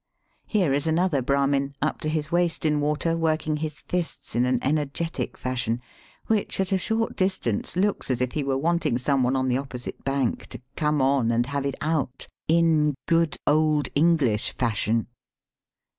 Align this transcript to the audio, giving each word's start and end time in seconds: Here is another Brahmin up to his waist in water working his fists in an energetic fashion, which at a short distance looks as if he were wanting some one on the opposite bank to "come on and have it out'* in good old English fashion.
Here 0.47 0.73
is 0.73 0.87
another 0.87 1.21
Brahmin 1.21 1.75
up 1.79 2.01
to 2.01 2.09
his 2.09 2.31
waist 2.31 2.65
in 2.65 2.79
water 2.79 3.15
working 3.15 3.57
his 3.57 3.81
fists 3.81 4.33
in 4.35 4.47
an 4.47 4.57
energetic 4.63 5.37
fashion, 5.37 5.79
which 6.25 6.59
at 6.59 6.71
a 6.71 6.77
short 6.79 7.15
distance 7.15 7.75
looks 7.75 8.09
as 8.09 8.19
if 8.19 8.31
he 8.31 8.43
were 8.43 8.57
wanting 8.57 8.97
some 8.97 9.21
one 9.21 9.35
on 9.35 9.47
the 9.47 9.59
opposite 9.59 10.03
bank 10.03 10.47
to 10.47 10.61
"come 10.75 11.03
on 11.03 11.29
and 11.29 11.45
have 11.45 11.67
it 11.67 11.75
out'* 11.81 12.27
in 12.47 12.95
good 13.07 13.37
old 13.45 13.89
English 13.93 14.49
fashion. 14.53 15.05